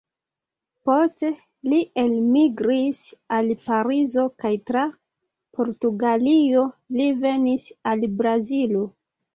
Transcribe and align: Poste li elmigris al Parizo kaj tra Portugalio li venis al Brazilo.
Poste 0.89 1.29
li 1.73 1.81
elmigris 2.05 3.03
al 3.39 3.53
Parizo 3.67 4.27
kaj 4.45 4.53
tra 4.71 4.89
Portugalio 5.61 6.69
li 6.99 7.11
venis 7.25 7.73
al 7.93 8.13
Brazilo. 8.25 8.87